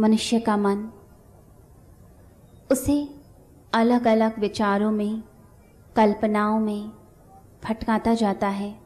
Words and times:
मनुष्य 0.00 0.40
का 0.40 0.56
मन। 0.56 0.90
उसे 2.72 3.08
अलग 3.72 4.06
अलग 4.06 4.38
विचारों 4.38 4.90
में, 4.90 5.22
कल्पनाओं 5.96 6.60
में 6.60 6.92
भटकाता 7.64 8.14
जाता 8.14 8.48
है। 8.48 8.80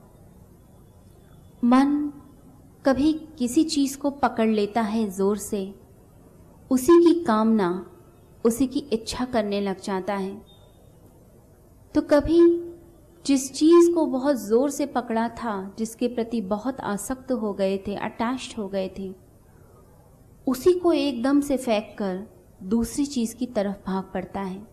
मन 1.64 2.12
कभी 2.86 3.12
किसी 3.12 3.64
चीज़ 3.64 3.98
को 3.98 4.10
पकड़ 4.10 4.48
लेता 4.48 4.80
है 4.80 5.10
ज़ोर 5.10 5.36
से। 5.36 5.74
उसी 6.70 7.04
की 7.04 7.24
कामना, 7.24 7.86
उसी 8.44 8.66
की 8.66 8.78
इच्छा 8.78 9.24
करने 9.24 9.60
लग 9.60 9.80
जाता 9.80 10.14
है। 10.14 10.42
तो 11.94 12.00
कभी 12.00 12.70
जिस 13.26 13.52
चीज़ 13.52 13.94
को 13.94 14.06
बहुत 14.06 14.36
ज़ोर 14.36 14.70
से 14.70 14.86
पकड़ा 14.86 15.28
था, 15.28 15.74
जिसके 15.78 16.08
प्रति 16.08 16.40
बहुत 16.40 16.80
आसक्त 16.80 17.32
हो 17.32 17.52
गए 17.52 17.78
थे, 17.78 17.94
अटैच्ड 17.94 18.58
हो 18.58 18.68
गए 18.68 18.90
थे 18.98 19.23
उसी 20.46 20.72
को 20.72 20.92
एकदम 20.92 21.40
से 21.40 21.56
फेंक 21.56 21.94
कर 21.98 22.22
दूसरी 22.62 23.06
चीज़ 23.06 23.34
की 23.36 23.46
तरफ़ 23.46 23.76
भाग 23.86 24.04
पड़ता 24.14 24.40
है। 24.40 24.66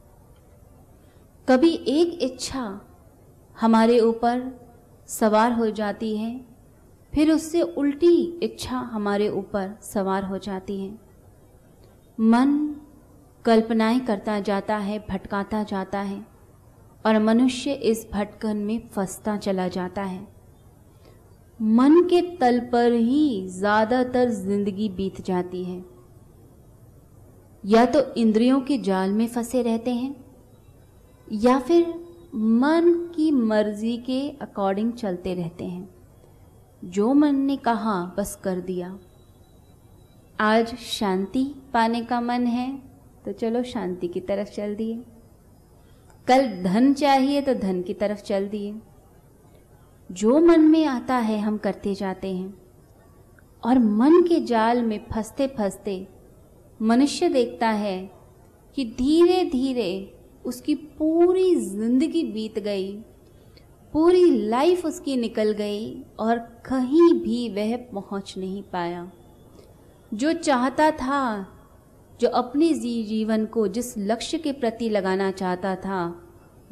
कभी 1.48 1.73
एक 1.73 2.17
इच्छा 2.21 2.81
हमारे 3.62 3.99
ऊपर 3.99 4.41
सवार 5.07 5.52
हो 5.52 5.70
जाती 5.70 6.17
है, 6.17 6.45
फिर 7.13 7.31
उससे 7.31 7.62
उल्टी 7.62 8.39
इच्छा 8.43 8.77
हमारे 8.77 9.29
ऊपर 9.29 9.77
सवार 9.81 10.23
हो 10.23 10.38
जाती 10.38 10.79
है। 10.81 10.99
मन 12.20 12.76
कल्पनाएँ 13.45 13.99
करता 13.99 14.40
जाता 14.40 14.77
है, 14.77 14.99
भटकाता 15.09 15.63
जाता 15.63 15.99
है 15.99 16.26
और 17.05 17.20
मनुष्य 17.20 17.73
इस 17.73 18.07
भटकन 18.13 18.57
में 18.57 18.88
फंसता 18.90 19.38
चला 19.38 19.67
जाता 19.67 20.04
है। 20.04 20.40
मन 21.62 22.01
के 22.04 22.21
तल 22.37 22.59
पर 22.71 22.91
ही 22.91 23.48
ज़्यादातर 23.49 24.29
ज़िंदगी 24.31 24.87
बीत 24.90 25.21
जाती 25.21 25.63
है। 25.63 25.84
या 27.63 27.85
तो 27.85 28.01
इंद्रियों 28.15 28.59
के 28.62 28.77
जाल 28.79 29.12
में 29.12 29.27
फंसे 29.27 29.62
रहते 29.62 29.91
हैं, 29.91 30.15
या 31.27 31.59
फिर 31.59 31.85
मन 32.35 32.91
की 33.15 33.29
मर्ज़ी 33.32 33.95
के 33.99 34.20
अकॉर्डिंग 34.41 34.91
चलते 34.93 35.34
रहते 35.34 35.65
हैं। 35.65 35.89
जो 36.84 37.13
मन 37.13 37.35
ने 37.37 37.57
कहा, 37.59 38.04
बस 38.17 38.35
कर 38.43 38.59
दिया। 38.62 38.98
आज 40.39 40.76
शांति 40.77 41.43
पाने 41.73 42.01
का 42.04 42.21
मन 42.21 42.48
है 42.48 42.71
तो 43.26 43.32
चलो 43.34 43.63
शांति 43.63 44.07
की 44.07 44.20
तरफ़ 44.21 44.49
चल 44.49 44.76
दिए। 44.76 44.95
कल 46.27 46.48
धन 46.63 46.93
चाहिए 46.93 47.41
तो 47.41 47.54
धन 47.55 47.82
की 47.82 47.93
तरफ़ 47.95 48.21
चल 48.23 48.48
दिए। 48.48 48.73
जो 50.12 50.40
मन 50.40 50.62
में 50.62 50.85
आता 50.85 51.15
है, 51.15 51.40
हम 51.40 51.57
करते 51.57 51.93
जाते 51.95 52.27
हैं। 52.27 52.54
और 53.63 53.79
मन 53.79 54.21
के 54.21 54.40
जाल 54.40 54.81
में 54.81 54.99
फंसते 55.12 55.48
फंसते 55.48 56.07
मनुष्य 56.79 57.29
देखता 57.29 57.70
है 57.70 57.99
कि 58.77 58.85
धीरे 58.98 59.43
धीरे 59.45 60.13
उसकी 60.45 60.76
पूरी 60.76 61.55
ज़िंदगी 61.55 62.23
बीत 62.23 62.59
गई, 62.59 62.91
पूरी 63.93 64.23
लाइफ 64.50 64.85
उसकी 64.85 65.16
निकल 65.17 65.51
गई 65.51 66.03
और 66.19 66.38
कहीं 66.66 67.13
भी 67.13 67.47
वह 67.50 67.75
पहुँच 67.94 68.34
नहीं 68.38 68.62
पाया। 68.63 69.12
जो 70.12 70.34
चाहता 70.34 70.89
था, 70.91 71.47
जो 72.19 72.28
अपने 72.29 72.73
जीवन 72.73 73.45
को 73.45 73.67
जिस 73.67 73.97
लक्ष्य 73.97 74.38
के 74.38 74.51
प्रति 74.51 74.89
लगाना 74.89 75.31
चाहता 75.31 75.75
था, 75.75 76.01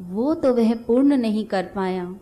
वो 0.00 0.34
तो 0.34 0.54
वह 0.54 0.74
पूर्ण 0.76 1.16
नहीं 1.16 1.44
कर 1.44 1.70
पाया। 1.76 2.14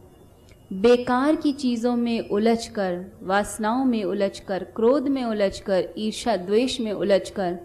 बेकार 0.70 1.36
की 1.36 1.52
चीज़ों 1.52 1.94
में 1.96 2.28
उलझकर, 2.28 3.04
वासनाओं 3.22 3.84
में 3.84 4.02
उलझकर, 4.04 4.64
क्रोध 4.64 5.08
में 5.08 5.24
उलझकर 5.24 5.94
ईर्षा 5.98 6.36
द्वेष 6.36 6.80
में 6.80 6.92
उलझकर, 6.92 7.58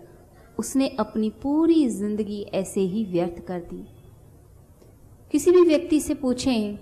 उसने 0.60 0.88
अपनी 1.00 1.30
पूरी 1.42 1.88
ज़िंदगी 1.90 2.42
ऐसे 2.54 2.82
ही 2.82 3.04
व्यर्थ 3.06 3.46
कर 3.48 3.60
दी। 3.60 3.84
किसी 5.32 5.52
भी 5.52 5.62
व्यक्ति 5.62 6.00
से 6.00 6.14
पूछें 6.14 6.78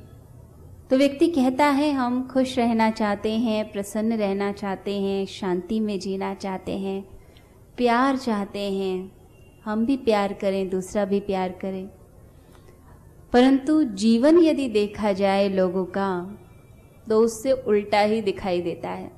तो 0.89 0.97
व्यक्ति 0.97 1.27
कहता 1.27 1.65
है, 1.65 1.91
हम 1.91 2.27
खुश 2.27 2.57
रहना 2.57 2.89
चाहते 2.91 3.31
हैं, 3.31 3.71
प्रसन्न 3.71 4.17
रहना 4.17 4.51
चाहते 4.51 4.93
हैं, 4.93 5.25
शांति 5.25 5.79
में 5.79 5.99
जीना 5.99 6.33
चाहते 6.33 6.71
हैं, 6.71 7.01
प्यार 7.77 8.17
चाहते 8.17 8.59
हैं, 8.59 9.11
हम 9.65 9.85
भी 9.85 9.97
प्यार 9.97 10.33
करें, 10.33 10.69
दूसरा 10.69 11.05
भी 11.05 11.19
प्यार 11.19 11.49
करे। 11.61 12.00
परंतु 13.33 13.83
जीवन 13.83 14.39
यदि 14.39 14.67
देखा 14.69 15.11
जाए 15.13 15.47
लोगों 15.49 15.85
का 15.87 16.09
तो 17.09 17.19
उससे 17.19 17.51
उल्टा 17.51 17.99
ही 17.99 18.21
दिखाई 18.21 18.61
देता 18.61 18.89
है। 18.89 19.11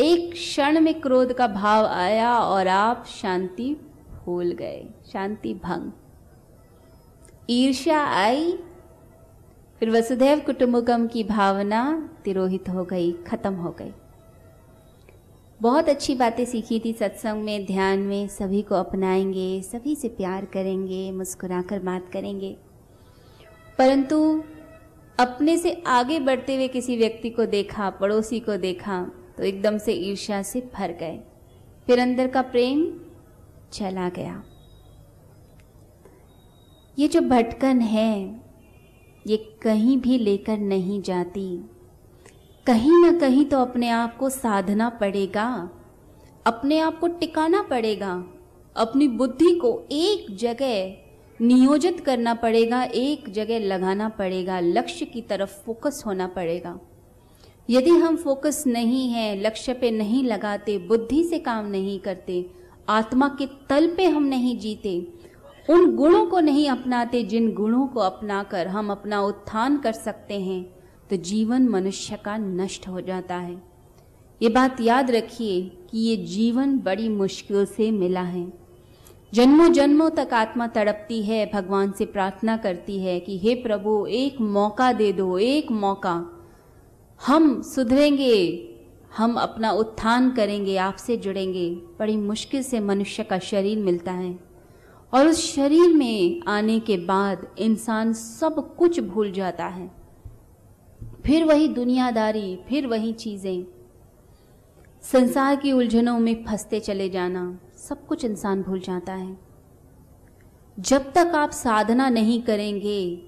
एक 0.00 0.32
क्षण 0.32 0.80
में 0.80 1.00
क्रोध 1.00 1.32
का 1.32 1.46
भाव 1.46 1.86
आया 1.86 2.32
और 2.38 2.68
आप 2.68 3.04
शांति 3.10 3.74
भूल 4.14 4.50
गए, 4.52 4.84
शांति 5.12 5.54
भंग। 5.54 5.90
ईर्ष्या 7.50 8.00
आई, 8.04 8.52
फिर 9.80 9.90
वसुधैव 9.90 10.40
कुटुंबकम 10.40 11.06
की 11.06 11.24
भावना 11.24 11.82
तिरोहित 12.24 12.68
हो 12.68 12.84
गई, 12.84 13.12
खत्म 13.26 13.54
हो 13.54 13.70
गई। 13.70 13.92
बहुत 15.60 15.88
अच्छी 15.88 16.14
बातें 16.14 16.44
सीखी 16.44 16.82
थी 16.84 16.92
सत्संग 16.92 17.44
में, 17.44 17.66
ध्यान 17.66 17.98
में, 17.98 18.28
सभी 18.28 18.62
को 18.62 18.74
अपनाएँगे, 18.74 19.62
सभी 19.62 19.96
से 19.96 20.08
प्यार 20.08 20.44
करेंगे, 20.44 21.12
मुस्कुराकर 21.12 21.78
बात 21.78 22.08
करेंगे। 22.12 22.56
परंतु 23.78 24.42
अपने 25.20 25.56
से 25.56 25.82
आगे 25.86 26.20
बढ़ते 26.20 26.54
हुए 26.54 26.68
किसी 26.68 26.96
व्यक्ति 26.96 27.30
को 27.30 27.46
देखा, 27.46 27.90
पड़ोसी 27.90 28.40
को 28.40 28.56
देखा 28.56 29.10
तो 29.36 29.44
एकदम 29.44 29.78
से 29.78 29.92
ईर्ष्या 29.92 30.42
से 30.42 30.70
भर 30.74 30.92
गए। 30.92 31.20
फिर 31.86 31.98
अंदर 31.98 32.28
का 32.28 32.42
प्रेम 32.42 33.00
चला 33.72 34.08
गया। 34.08 34.42
ये 36.98 37.08
जो 37.08 37.20
भटकन 37.20 37.80
है, 37.80 38.42
ये 39.26 39.36
कहीं 39.62 39.98
भी 39.98 40.18
लेकर 40.18 40.58
नहीं 40.58 41.02
जाती। 41.02 41.70
कहीं 42.66 42.92
ना 42.92 43.10
कहीं 43.12 43.44
तो 43.44 43.58
अपने 43.58 43.88
आप 43.88 44.16
को 44.16 44.28
साधना 44.28 44.88
पड़ेगा, 44.90 45.70
अपने 46.46 46.78
आप 46.78 46.98
को 46.98 47.08
टिकाना 47.08 47.62
पड़ेगा, 47.62 48.24
अपनी 48.76 49.08
बुद्धि 49.08 49.54
को 49.54 49.70
एक 49.92 50.36
जगह 50.36 51.44
नियोजित 51.44 52.00
करना 52.00 52.34
पड़ेगा, 52.34 52.82
एक 52.82 53.30
जगह 53.32 53.58
लगाना 53.58 54.08
पड़ेगा, 54.08 54.60
लक्ष्य 54.60 55.04
की 55.04 55.22
तरफ़ 55.22 55.50
फोकस 55.66 56.02
होना 56.06 56.26
पड़ेगा। 56.26 56.78
यदि 57.70 57.90
हम 57.90 58.16
फोकस 58.16 58.62
नहीं 58.66 59.08
है, 59.08 59.40
लक्ष्य 59.42 59.74
पे 59.74 59.90
नहीं 59.90 60.24
लगाते, 60.24 60.78
बुद्धि 60.78 61.24
से 61.24 61.38
काम 61.38 61.66
नहीं 61.66 61.98
करते, 62.00 62.44
आत्मा 62.88 63.28
के 63.28 63.46
तल 63.68 63.94
पे 63.96 64.06
हम 64.06 64.22
नहीं 64.22 64.58
जीते, 64.58 65.00
उन 65.70 65.96
गुणों 65.96 66.26
को 66.26 66.40
नहीं 66.40 66.68
अपनाते 66.70 67.22
जिन 67.22 67.52
गुणों 67.54 67.86
को 67.86 68.00
अपनाकर 68.00 68.66
हम 68.66 68.90
अपना 68.90 69.20
उत्थान 69.20 69.76
कर 69.76 69.92
सकते 69.92 70.40
हैं 70.40 70.75
तो 71.10 71.16
जीवन 71.16 71.68
मनुष्य 71.68 72.18
का 72.24 72.36
नष्ट 72.36 72.88
हो 72.88 73.00
जाता 73.00 73.34
है। 73.34 73.62
ये 74.42 74.48
बात 74.48 74.80
याद 74.80 75.10
रखिए 75.10 75.62
कि 75.90 75.98
ये 75.98 76.16
जीवन 76.16 76.78
बड़ी 76.78 77.08
मुश्किल 77.08 77.66
से 77.66 77.90
मिला 77.90 78.22
है। 78.22 78.52
जन्मों 79.34 79.72
जन्मों 79.72 80.10
तक 80.10 80.28
आत्मा 80.32 80.66
तड़पती 80.66 81.22
है, 81.22 81.50
भगवान 81.54 81.92
से 81.92 82.04
प्रार्थना 82.04 82.56
करती 82.56 82.98
है 82.98 83.20
कि, 83.20 83.38
हे 83.38 83.54
प्रभु, 83.54 84.06
एक 84.06 84.40
मौका 84.40 84.92
दे 84.92 85.12
दो, 85.12 85.38
एक 85.38 85.70
मौका। 85.70 86.46
हम 87.26 87.62
सुधरेंगे, 87.62 88.68
हम 89.16 89.34
अपना 89.34 89.70
उत्थान 89.70 90.30
करेंगे, 90.30 90.76
आपसे 90.76 91.16
जुड़ेंगे। 91.16 91.70
बड़ी 91.74 92.16
मुश्किल 92.16 92.62
से 92.62 92.80
मनुष्य 92.80 93.22
का 93.22 93.38
शरीर 93.38 93.78
मिलता 93.78 94.12
है। 94.12 94.40
और 95.14 95.26
उस 95.26 95.54
शरीर 95.54 95.96
में 95.96 96.42
आने 96.48 96.80
के 96.80 96.96
बाद 96.96 97.46
इंसान 97.58 98.12
सब 98.12 98.76
कुछ 98.76 99.00
भूल 99.00 99.32
जाता 99.32 99.66
है। 99.66 100.05
फिर 101.26 101.44
वही 101.44 101.68
दुनियादारी, 101.68 102.58
फिर 102.68 102.86
वही 102.86 103.12
चीज़ें। 103.12 103.66
संसार 105.02 105.56
की 105.56 105.72
उलझनों 105.72 106.18
में 106.18 106.44
फंसते 106.44 106.80
चले 106.80 107.08
जाना 107.08 107.58
सब 107.76 108.06
कुछ 108.06 108.24
इंसान 108.24 108.62
भूल 108.62 108.80
जाता 108.80 109.12
है। 109.12 109.38
जब 110.80 111.12
तक 111.12 111.32
आप 111.34 111.50
साधना 111.50 112.08
नहीं 112.08 112.42
करेंगे, 112.42 113.22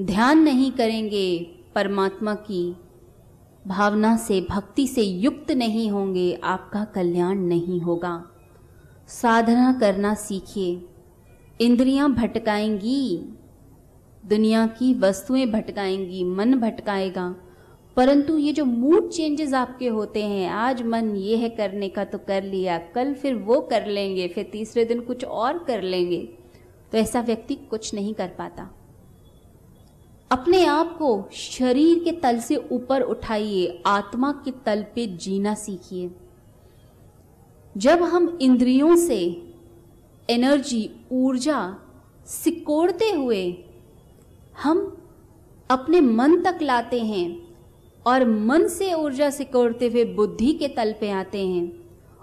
ध्यान 0.00 0.38
नहीं 0.38 0.72
करेंगे, 0.72 1.56
परमात्मा 1.74 2.34
की 2.34 2.76
भावना 3.66 4.16
से, 4.16 4.46
भक्ति 4.50 4.86
से 4.86 5.02
युक्त 5.02 5.50
नहीं 5.50 5.90
होंगे, 5.90 6.40
आपका 6.44 6.84
कल्याण 6.84 7.38
नहीं 7.38 7.80
होगा। 7.80 8.24
साधना 9.08 9.72
करना 9.72 10.14
सीखिए। 10.14 10.86
इंद्रियाँ 11.60 12.12
भटकाएँगी 12.12 13.36
दुनिया 14.26 14.66
की 14.66 14.94
वस्तुएँ 14.94 15.46
भटकाएँगी, 15.46 16.24
मन 16.24 16.54
भटकाएगा। 16.54 17.36
परंतु 17.96 18.38
ये 18.38 18.52
जो 18.52 18.64
मूड 18.64 19.10
चेंजेस 19.10 19.54
आपके 19.54 19.88
होते 19.88 20.24
हैं, 20.24 20.50
आज 20.50 20.82
मन 20.82 21.16
ये 21.16 21.36
है 21.36 21.48
करने 21.48 21.88
का 21.88 22.04
तो 22.04 22.18
कर 22.18 22.44
लिया, 22.44 22.78
कल 22.78 23.14
फिर 23.14 23.34
वो 23.34 23.60
कर 23.60 23.86
लेंगे, 23.86 24.28
फिर 24.28 24.48
तीसरे 24.52 24.84
दिन 24.84 25.00
कुछ 25.00 25.24
और 25.24 25.58
कर 25.58 25.82
लेंगे। 25.82 26.28
तो 26.92 26.98
ऐसा 26.98 27.20
व्यक्ति 27.20 27.54
कुछ 27.54 27.94
नहीं 27.94 28.14
कर 28.14 28.28
पाता। 28.28 28.70
अपने 30.30 30.64
आप 30.64 30.98
को 30.98 31.28
शरीर 31.32 31.98
के 31.98 32.12
तल 32.12 32.38
से 32.38 32.56
ऊपर 32.56 33.00
उठाइए, 33.00 33.82
आत्मा 33.86 34.32
के 34.32 34.50
तल 34.50 34.82
पे 34.94 35.06
जीना 35.06 35.54
सीखिए। 35.54 36.10
जब 37.76 38.02
हम 38.02 38.38
इंद्रियों 38.40 38.96
से 38.96 39.42
एनर्जी 40.30 40.90
ऊर्जा 41.12 41.76
सिकोड़ते 42.26 43.10
हुए 43.10 43.64
हम 44.62 44.96
अपने 45.70 46.00
मन 46.00 46.40
तक 46.42 46.58
लाते 46.62 47.00
हैं 47.00 47.48
और 48.06 48.24
मन 48.24 48.66
से 48.68 48.94
ऊर्जा 48.94 49.30
सिकोड़ते 49.30 49.88
हुए 49.88 50.04
बुद्धि 50.04 50.52
के 50.52 50.68
तल 50.68 50.94
पे 51.00 51.10
आते 51.10 51.46
हैं 51.46 51.72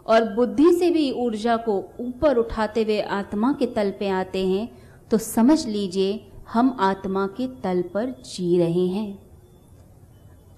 और 0.05 0.33
बुद्धि 0.33 0.73
से 0.73 0.89
भी 0.89 1.11
ऊर्जा 1.11 1.57
को 1.57 1.77
ऊपर 1.99 2.37
उठाते 2.37 2.83
हुए 2.83 3.01
आत्मा 3.01 3.53
के 3.53 3.65
तल 3.65 3.91
पे 3.91 4.09
आते 4.09 4.47
हैं 4.47 4.69
तो 5.11 5.17
समझ 5.17 5.67
लीजिए 5.67 6.31
हम 6.53 6.77
आत्मा 6.79 7.27
के 7.27 7.47
तल 7.47 7.81
पर 7.81 8.05
जी 8.05 8.57
रहे 8.57 8.87
हैं। 8.87 9.19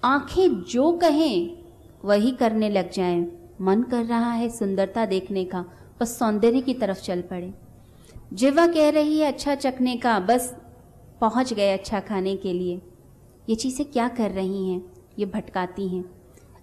आँखें 0.04 0.62
जो 0.62 0.92
कहें, 0.92 1.58
वही 2.04 2.30
करने 2.30 2.68
लग 2.70 2.90
जाएँ। 2.90 3.26
मन 3.60 3.82
कर 3.82 4.04
रहा 4.04 4.32
है 4.32 4.48
सुंदरता 4.48 5.06
देखने 5.06 5.44
का, 5.44 5.64
बस 6.00 6.18
सौंदर्य 6.18 6.60
की 6.60 6.74
तरफ़ 6.74 7.02
चल 7.02 7.20
पड़े। 7.20 7.54
जिवा 8.32 8.66
कह 8.66 8.88
रही 8.90 9.18
है 9.18 9.32
अच्छा 9.32 9.54
चखने 9.54 9.96
का, 9.96 10.18
बस 10.20 10.56
पहुँच 11.20 11.52
गए 11.52 11.72
अच्छा 11.72 12.00
खाने 12.00 12.36
के 12.36 12.52
लिए। 12.52 12.82
ये 13.48 13.54
चीज़ें 13.54 13.90
क्या 13.90 14.08
कर 14.08 14.30
रही 14.30 14.70
हैं? 14.70 14.82
ये 15.18 15.26
भटकाती 15.26 15.88
हैं। 15.88 16.04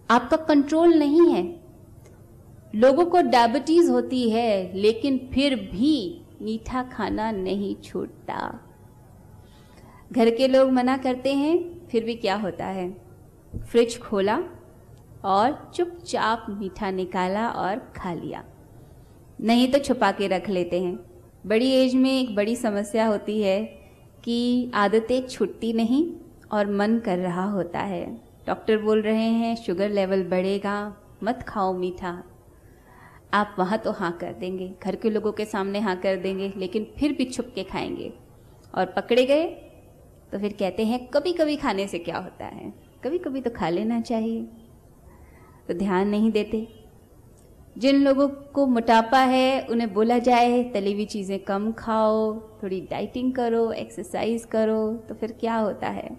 आपका 0.09 0.37
कंट्रोल 0.37 0.93
नहीं 0.93 1.29
है। 1.29 1.59
लोगों 2.75 3.05
को 3.05 3.21
डायबिटीज़ 3.21 3.91
होती 3.91 4.29
है, 4.29 4.73
लेकिन 4.73 5.29
फिर 5.33 5.55
भी 5.55 6.21
मीठा 6.41 6.83
खाना 6.83 7.31
नहीं 7.31 7.75
छूटता। 7.75 8.59
घर 10.11 10.29
के 10.29 10.47
लोग 10.47 10.71
मना 10.71 10.97
करते 10.97 11.33
हैं, 11.33 11.87
फिर 11.87 12.03
भी 12.03 12.15
क्या 12.15 12.35
होता 12.35 12.65
है? 12.65 13.01
फ्रिज 13.71 13.99
खोला 13.99 14.43
और 15.25 15.71
चुपचाप 15.75 16.45
मीठा 16.49 16.91
निकाला 16.91 17.49
और 17.49 17.75
खा 17.95 18.13
लिया। 18.13 18.43
नहीं 19.41 19.71
तो 19.71 19.79
छुपा 19.79 20.11
के 20.11 20.27
रख 20.27 20.49
लेते 20.49 20.81
हैं। 20.81 20.99
बड़ी 21.45 21.71
एज 21.71 21.95
में 21.95 22.21
एक 22.21 22.35
बड़ी 22.35 22.55
समस्या 22.55 23.07
होती 23.07 23.41
है 23.41 23.76
कि 24.27 24.71
आदतें 24.73 25.27
छुटती 25.27 25.73
नहीं 25.73 26.13
और 26.51 26.71
मन 26.71 26.99
कर 26.99 27.17
रहा 27.17 27.51
होता 27.51 27.79
है। 27.79 28.21
डॉक्टर 28.47 28.77
बोल 28.77 29.01
रहे 29.01 29.23
हैं, 29.23 29.55
शुगर 29.55 29.89
लेवल 29.89 30.23
बढ़ेगा, 30.23 30.97
मत 31.23 31.45
खाओ 31.47 31.73
मीठा। 31.73 32.23
आप 33.33 33.55
वहाँ 33.59 33.77
तो 33.77 33.91
हाँ 33.91 34.11
कर 34.11 34.33
देंगे। 34.33 34.75
घर 34.83 34.95
के 34.95 35.09
लोगों 35.09 35.31
के 35.31 35.45
सामने 35.45 35.79
हाँ 35.79 35.95
कर 35.95 36.15
देंगे, 36.15 36.53
लेकिन 36.57 36.87
फिर 36.99 37.13
भी 37.13 37.25
छुप 37.25 37.51
के 37.55 37.63
खाएँगे। 37.63 38.13
और 38.75 38.85
पकड़े 38.85 39.25
गए 39.25 39.43
तो 40.31 40.39
फिर 40.39 40.53
कहते 40.53 40.85
हैं 40.85 41.07
कभी 41.07 41.33
कभी 41.33 41.55
खाने 41.55 41.87
से 41.87 41.99
क्या 41.99 42.17
होता 42.17 42.45
है? 42.45 42.73
कभी 43.03 43.17
कभी 43.17 43.41
तो 43.41 43.49
खा 43.49 43.69
लेना 43.69 44.01
चाहिए। 44.01 44.43
तो 45.67 45.73
ध्यान 45.73 46.07
नहीं 46.07 46.31
देते। 46.31 46.86
जिन 47.77 48.03
लोगों 48.03 48.27
को 48.27 48.65
मोटापा 48.65 49.19
है, 49.19 49.61
उन्हें 49.61 49.93
बोला 49.93 50.17
जाए 50.19 50.63
तली 50.63 50.93
हुई 50.93 51.05
चीज़ें 51.05 51.39
कम 51.39 51.71
खाओ, 51.71 52.33
थोड़ी 52.63 52.79
डाइटिंग 52.81 53.33
करो 53.33 53.71
एक्सरसाइज 53.71 54.45
करो 54.45 54.93
तो 55.09 55.15
फिर 55.15 55.31
क्या 55.31 55.55
होता 55.55 55.87
है? 55.87 56.09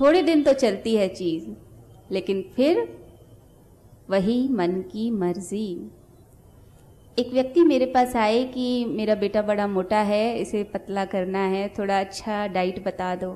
थोड़े 0.00 0.22
दिन 0.22 0.42
तो 0.42 0.52
चलती 0.52 0.94
है 0.96 1.08
चीज़, 1.08 1.48
लेकिन 2.10 2.42
फिर 2.56 2.88
वही 4.10 4.48
मन 4.48 4.80
की 4.92 5.10
मर्ज़ी। 5.10 5.90
एक 7.18 7.32
व्यक्ति 7.32 7.64
मेरे 7.64 7.86
पास 7.86 8.16
आए 8.16 8.44
कि 8.44 8.84
मेरा 8.84 9.14
बेटा 9.14 9.42
बड़ा 9.42 9.66
मोटा 9.66 9.98
है, 9.98 10.38
इसे 10.38 10.62
पतला 10.64 11.04
करना 11.04 11.38
है, 11.38 11.68
थोड़ा 11.68 12.00
अच्छा 12.00 12.46
डाइट 12.46 12.84
बता 12.84 13.14
दो। 13.14 13.30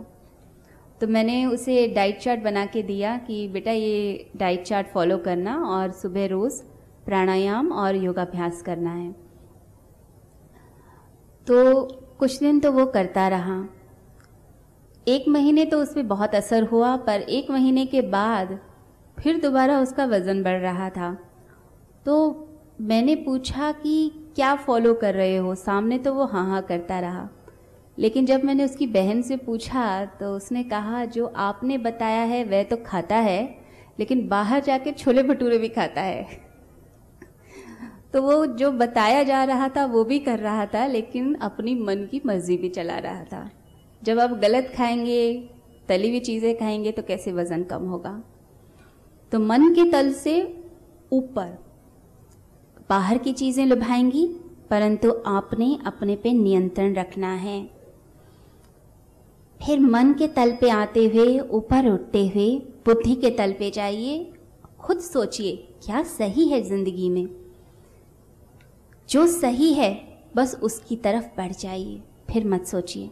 तो 1.00 1.06
मैंने 1.06 1.46
उसे 1.46 1.88
डाइट 1.88 2.18
चार्ट 2.18 2.40
बना 2.40 2.66
के 2.66 2.82
दिया 2.82 3.16
कि 3.16 3.48
बेटा 3.48 3.70
ये 3.70 4.30
डाइट 4.36 4.62
चार्ट 4.62 4.86
फॉलो 4.86 5.18
करना 5.18 5.56
और 5.56 5.90
सुबह 5.90 6.26
रोज़ 6.26 6.62
प्राणायाम 7.04 7.72
और 7.72 7.96
योगाभ्यास 7.96 8.62
करना 8.62 8.90
है। 8.90 9.12
तो 11.46 11.82
कुछ 12.18 12.38
दिन 12.38 12.60
तो 12.60 12.72
वो 12.72 12.86
करता 12.86 13.28
रहा। 13.28 13.68
एक 15.08 15.28
महीने 15.28 15.64
तो 15.64 15.82
उस 15.82 15.94
पर 15.94 16.02
बहुत 16.02 16.34
असर 16.34 16.62
हुआ, 16.62 16.96
पर 16.96 17.20
एक 17.20 17.50
महीने 17.50 17.86
के 17.86 18.02
बाद 18.02 18.58
फिर 19.18 19.40
दोबारा 19.40 19.80
उसका 19.80 20.04
वज़न 20.04 20.42
बढ़ 20.42 20.60
रहा 20.60 20.90
था। 20.90 21.16
तो 22.06 22.48
मैंने 22.80 23.14
पूछा 23.14 23.72
कि 23.72 24.10
क्या 24.36 24.54
फॉलो 24.54 24.94
कर 24.94 25.14
रहे 25.14 25.36
हो? 25.36 25.54
सामने 25.54 25.98
तो 25.98 26.14
वो 26.14 26.24
हाँ 26.24 26.46
हाँ 26.46 26.62
करता 26.62 27.00
रहा। 27.00 27.28
लेकिन 27.98 28.26
जब 28.26 28.44
मैंने 28.44 28.64
उसकी 28.64 28.86
बहन 28.86 29.22
से 29.22 29.36
पूछा 29.36 30.04
तो 30.04 30.36
उसने 30.36 30.64
कहा, 30.64 31.04
जो 31.04 31.26
आपने 31.26 31.78
बताया 31.78 32.22
है, 32.22 32.44
वह 32.44 32.62
तो 32.62 32.76
खाता 32.76 33.16
है, 33.16 33.58
लेकिन 33.98 34.28
बाहर 34.28 34.60
जाके 34.60 34.92
छोले 34.92 35.22
भटूरे 35.22 35.58
भी 35.58 35.68
खाता 35.68 36.00
है। 36.00 36.22
तो 38.12 38.22
वो 38.22 38.46
जो 38.46 38.72
बताया 38.72 39.22
जा 39.22 39.44
रहा 39.44 39.68
था, 39.68 39.84
वो 39.84 40.04
भी 40.04 40.18
कर 40.18 40.38
रहा 40.38 40.66
था, 40.66 40.86
लेकिन 40.86 41.34
अपनी 41.34 41.74
मन 41.74 42.08
की 42.10 42.20
मर्ज़ी 42.26 42.56
भी 42.56 42.68
चला 42.68 42.98
रहा 42.98 43.24
था। 43.24 43.50
जब 44.04 44.18
आप 44.18 44.30
गलत 44.30 44.72
खाएँगे, 44.76 45.50
तली 45.88 46.08
हुई 46.08 46.20
चीज़ें 46.20 46.58
खाएँगे 46.58 46.92
तो 46.92 47.02
कैसे 47.02 47.32
वज़न 47.32 47.62
कम 47.62 47.82
होगा? 47.82 48.22
तो 49.32 49.38
मन 49.38 49.74
के 49.74 49.90
तल 49.90 50.12
से 50.12 50.64
ऊपर 51.12 51.58
बाहर 52.90 53.18
की 53.18 53.32
चीज़ें 53.32 53.66
लुभाएँगी, 53.66 54.26
परंतु 54.70 55.22
आपने 55.26 55.78
अपने 55.86 56.16
पे 56.16 56.32
नियंत्रण 56.32 56.94
रखना 56.94 57.32
है। 57.32 57.77
फिर 59.66 59.81
मन 59.81 60.12
के 60.12 60.28
तल 60.28 60.52
पे 60.52 60.70
आते 60.70 61.06
हुए, 61.06 61.38
ऊपर 61.40 61.88
उठते 61.88 62.26
हुए, 62.28 62.49
बुद्धि 62.87 63.14
के 63.14 63.31
तल 63.31 63.52
पे 63.52 63.70
जाइए, 63.70 64.32
खुद 64.81 64.99
सोचिए, 64.99 65.56
क्या 65.84 66.02
सही 66.02 66.49
है 66.49 66.62
ज़िंदगी 66.62 67.08
में? 67.08 67.28
जो 69.08 69.26
सही 69.26 69.72
है, 69.75 69.93
बस 70.37 70.55
उसकी 70.62 70.96
तरफ़ 70.96 71.25
बढ़ 71.37 71.52
जाइए, 71.52 72.00
फिर 72.31 72.46
मत 72.46 72.66
सोचिए। 72.66 73.10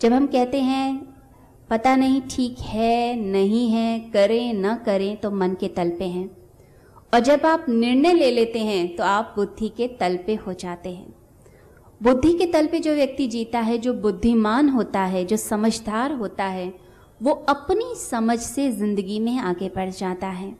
जब 0.00 0.12
हम 0.12 0.26
कहते 0.26 0.60
हैं, 0.60 1.14
पता 1.70 1.96
नहीं 1.96 2.20
ठीक 2.30 2.58
है, 2.58 3.16
नहीं 3.16 3.68
है, 3.70 3.98
करें, 4.00 4.52
ना 4.52 4.74
करें 4.76 5.16
तो 5.16 5.30
मन 5.30 5.54
के 5.54 5.68
तल 5.68 5.90
पे 5.90 6.04
हैं। 6.04 6.30
और 7.14 7.20
जब 7.20 7.46
आप 7.46 7.66
निर्णय 7.68 8.12
ले 8.12 8.30
लेते 8.30 8.58
हैं 8.58 8.96
तो 8.96 9.04
आप 9.04 9.32
बुद्धि 9.36 9.68
के 9.68 9.88
तल 9.88 10.16
पे 10.16 10.34
हो 10.34 10.52
जाते 10.52 10.90
हैं। 10.90 11.21
बुद्धि 12.02 12.32
के 12.32 12.46
तल 12.46 12.66
पे 12.66 12.78
जो 12.78 12.94
व्यक्ति 12.94 13.26
जीता 13.26 13.60
है, 13.60 13.78
जो 13.78 13.94
बुद्धिमान 13.94 14.68
होता 14.68 15.00
है, 15.00 15.24
जो 15.24 15.36
समझदार 15.36 16.12
होता 16.12 16.44
है, 16.44 16.74
वो 17.22 17.32
अपनी 17.32 17.94
समझ 17.94 18.38
से 18.38 18.72
ज़िंदगी 18.72 19.20
में 19.20 19.38
आगे 19.38 19.68
बढ़ 19.68 19.90
जाता 19.90 20.26
है। 20.26 20.56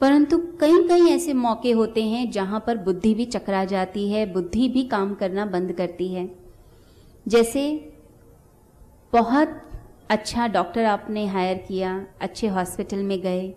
परंतु 0.00 0.38
कई 0.38 0.88
कई 0.88 1.08
ऐसे 1.08 1.32
मौके 1.32 1.72
होते 1.72 2.04
हैं 2.04 2.30
जहाँ 2.30 2.64
पर 2.66 2.76
बुद्धि 2.76 3.14
भी 3.14 3.24
चकरा 3.24 3.64
जाती 3.64 4.10
है, 4.12 4.32
बुद्धि 4.32 4.68
भी 4.68 4.84
काम 4.84 5.14
करना 5.14 5.46
बंद 5.46 5.72
करती 5.72 6.08
है। 6.08 6.30
जैसे, 7.28 7.92
बहुत 9.12 9.62
अच्छा 10.10 10.46
डॉक्टर 10.46 10.84
आपने 10.84 11.26
हायर 11.26 11.58
किया, 11.58 12.06
अच्छे 12.20 12.46
हॉस्पिटल 12.46 13.02
में 13.02 13.20
गए, 13.20 13.54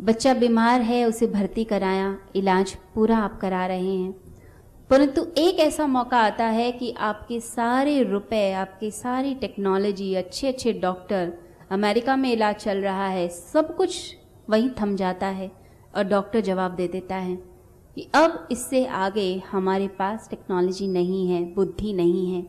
बच्चा 0.00 0.34
बीमार 0.34 0.80
है, 0.80 1.04
उसे 1.04 1.26
भर्ती 1.26 1.64
कराया, 1.64 2.18
इलाज 2.36 2.76
पूरा 2.94 3.18
आप 3.18 3.40
करा 3.40 3.66
रहे 3.66 3.94
हैं। 3.94 4.25
परंतु 4.90 5.26
एक 5.38 5.58
ऐसा 5.58 5.86
मौका 5.86 6.18
आता 6.18 6.44
है 6.44 6.70
कि 6.72 6.90
आपके 6.98 7.38
सारे 7.40 8.02
रुपए, 8.02 8.52
आपकी 8.52 8.90
सारी 8.90 9.34
टेक्नोलॉजी 9.34 10.14
अच्छे 10.14 10.48
अच्छे 10.48 10.72
डॉक्टर 10.72 11.32
अमेरिका 11.70 12.16
में 12.16 12.32
इलाज 12.32 12.54
चल 12.54 12.78
रहा 12.78 13.06
है, 13.08 13.28
सब 13.28 13.74
कुछ 13.76 14.16
वहीं 14.50 14.70
थम 14.80 14.94
जाता 14.96 15.26
है 15.26 15.50
और 15.96 16.04
डॉक्टर 16.04 16.40
जवाब 16.40 16.74
दे 16.74 16.86
देता 16.88 17.14
है 17.14 17.34
कि 17.96 18.08
अब 18.14 18.48
इससे 18.50 18.84
आगे 18.86 19.42
हमारे 19.50 19.88
पास 19.88 20.28
टेक्नोलॉजी 20.30 20.88
नहीं 20.88 21.26
है, 21.28 21.42
बुद्धि 21.54 21.92
नहीं 21.92 22.34
है। 22.34 22.42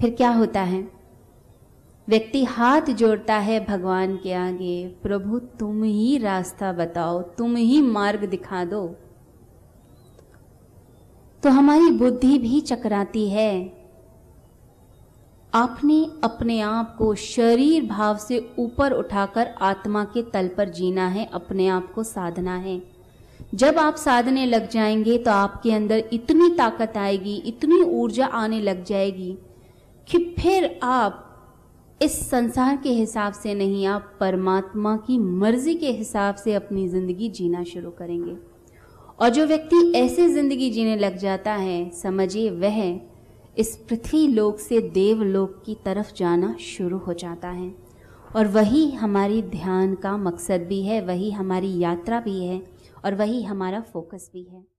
फिर 0.00 0.10
क्या 0.10 0.30
होता 0.30 0.62
है? 0.62 0.82
व्यक्ति 2.08 2.44
हाथ 2.44 2.90
जोड़ता 2.90 3.34
है 3.34 3.64
भगवान 3.64 4.16
के 4.16 4.32
आगे, 4.32 4.86
प्रभु, 5.02 5.38
तुम 5.38 5.82
ही 5.82 6.18
रास्ता 6.18 6.72
बताओ, 6.72 7.22
तुम 7.22 7.56
ही 7.56 7.80
मार्ग 7.82 8.24
दिखा 8.24 8.64
दो। 8.64 8.84
तो 11.44 11.50
हमारी 11.50 11.90
बुद्धि 11.90 12.38
भी 12.38 12.60
चकराती 12.60 13.28
है। 13.28 13.50
आपने 15.52 15.96
अपने 16.24 16.60
आप 16.60 16.94
को 16.98 17.14
शरीर 17.14 17.84
भाव 17.86 18.16
से 18.18 18.38
ऊपर 18.58 18.92
उठाकर 18.92 19.48
आत्मा 19.62 20.04
के 20.04 20.22
तल 20.22 20.48
पर 20.48 20.68
जीना 20.68 21.06
है, 21.08 21.28
अपने 21.32 21.66
आप 21.68 21.92
को 21.92 22.02
साधना 22.02 22.56
है। 22.56 22.80
जब 23.54 23.78
आप 23.78 23.96
साधने 23.96 24.46
लग 24.46 24.68
जाएँगे 24.70 25.18
तो 25.18 25.30
आपके 25.30 25.72
अंदर 25.72 26.08
इतनी 26.12 26.48
ताकत 26.50 26.96
आएगी, 26.96 27.36
इतनी 27.36 27.82
ऊर्जा 27.82 28.26
आने 28.26 28.60
लग 28.60 28.82
जाएगी 28.84 29.36
कि 30.08 30.18
फिर 30.38 30.78
आप 30.82 31.20
इस 32.00 32.18
संसार 32.30 32.76
के 32.76 32.90
हिसाब 32.90 33.32
से 33.32 33.54
नहीं, 33.54 33.86
आप 33.86 34.16
परमात्मा 34.20 34.96
की 34.96 35.18
मर्ज़ी 35.18 35.74
के 35.74 35.90
हिसाब 35.90 36.34
से 36.34 36.54
अपनी 36.54 36.88
ज़िंदगी 36.88 37.28
जीना 37.28 37.64
शुरू 37.64 37.90
करेंगे। 37.90 38.53
और 39.18 39.28
जो 39.28 39.46
व्यक्ति 39.46 39.92
ऐसे 39.96 40.28
ज़िंदगी 40.28 40.70
जीने 40.70 40.96
लग 40.96 41.16
जाता 41.16 41.52
है, 41.52 41.90
समझिए 41.90 42.50
वह 42.50 43.00
इस 43.58 43.76
पृथ्वी 43.88 44.26
लोक 44.28 44.58
से 44.58 44.80
देवलोक 44.80 45.62
की 45.66 45.74
तरफ़ 45.84 46.12
जाना 46.14 46.56
शुरू 46.60 46.98
हो 46.98 47.12
जाता 47.12 47.48
है। 47.48 47.74
और 48.36 48.46
वही 48.46 48.90
हमारी 48.90 49.42
ध्यान 49.42 49.94
का 49.94 50.16
मकसद 50.16 50.66
भी 50.68 50.82
है, 50.82 51.00
वही 51.00 51.30
हमारी 51.30 51.78
यात्रा 51.78 52.20
भी 52.20 52.44
है, 52.44 52.62
और 53.04 53.14
वही 53.14 53.42
हमारा 53.42 53.80
फोकस 53.80 54.30
भी 54.32 54.42
है। 54.42 54.73